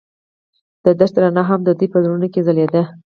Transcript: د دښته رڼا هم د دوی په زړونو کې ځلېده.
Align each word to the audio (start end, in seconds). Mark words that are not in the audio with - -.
د 0.85 0.85
دښته 0.99 1.19
رڼا 1.23 1.43
هم 1.49 1.59
د 1.63 1.69
دوی 1.77 1.87
په 1.93 1.99
زړونو 2.03 2.27
کې 2.33 2.41
ځلېده. 2.47 2.83